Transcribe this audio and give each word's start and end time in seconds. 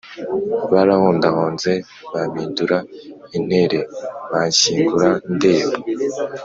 Barahondahonze 0.71 1.71
Bampindura 2.11 2.77
intere 3.37 3.79
Banshyingura 4.31 5.09
ndeba 5.35 5.73